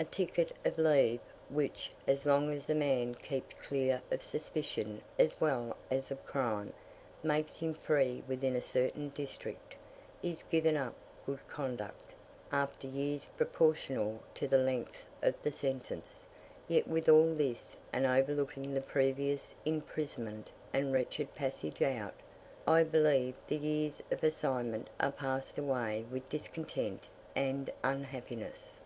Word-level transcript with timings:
A 0.00 0.04
"ticket 0.04 0.50
of 0.64 0.78
leave," 0.78 1.20
which, 1.48 1.92
as 2.04 2.26
long 2.26 2.50
as 2.52 2.68
a 2.68 2.74
man 2.74 3.14
keeps 3.14 3.54
clear 3.54 4.02
of 4.10 4.20
suspicion 4.20 5.00
as 5.16 5.40
well 5.40 5.76
as 5.92 6.10
of 6.10 6.26
crime, 6.26 6.72
makes 7.22 7.58
him 7.58 7.74
free 7.74 8.24
within 8.26 8.56
a 8.56 8.60
certain 8.60 9.10
district, 9.10 9.76
is 10.24 10.42
given 10.42 10.74
upon 10.76 10.94
good 11.24 11.46
conduct, 11.46 12.14
after 12.50 12.88
years 12.88 13.26
proportional 13.36 14.18
to 14.34 14.48
the 14.48 14.58
length 14.58 15.04
of 15.22 15.40
the 15.44 15.52
sentence; 15.52 16.26
yet 16.66 16.88
with 16.88 17.08
all 17.08 17.32
this, 17.32 17.76
and 17.92 18.06
overlooking 18.08 18.74
the 18.74 18.80
previous 18.80 19.54
imprisonment 19.64 20.50
and 20.74 20.92
wretched 20.92 21.32
passage 21.36 21.80
out, 21.80 22.14
I 22.66 22.82
believe 22.82 23.36
the 23.46 23.56
years 23.56 24.02
of 24.10 24.24
assignment 24.24 24.90
are 24.98 25.12
passed 25.12 25.58
away 25.58 26.06
with 26.10 26.28
discontent 26.28 27.06
and 27.36 27.70
unhappiness. 27.84 28.80